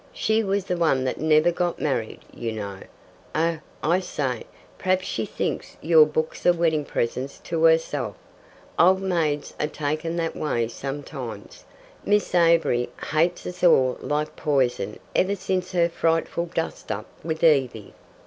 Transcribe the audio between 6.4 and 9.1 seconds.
are wedding presents to herself. Old